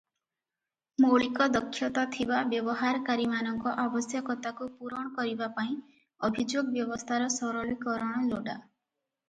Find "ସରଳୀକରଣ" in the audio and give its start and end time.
7.39-8.29